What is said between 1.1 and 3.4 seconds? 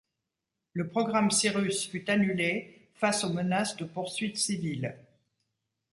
Cirrus fut annulé face aux